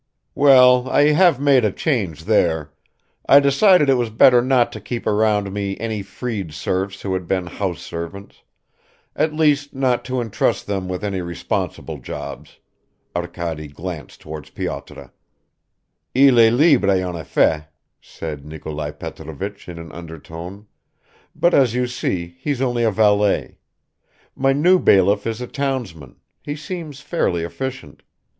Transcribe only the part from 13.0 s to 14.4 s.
Arkady glanced